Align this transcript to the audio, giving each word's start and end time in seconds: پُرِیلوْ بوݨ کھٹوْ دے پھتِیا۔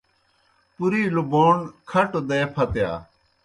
پُرِیلوْ 0.75 1.23
بوݨ 1.31 1.55
کھٹوْ 1.89 2.21
دے 2.29 2.39
پھتِیا۔ 2.53 2.91